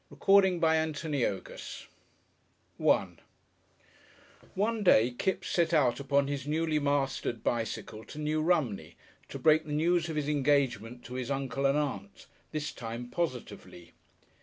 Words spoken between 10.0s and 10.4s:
of his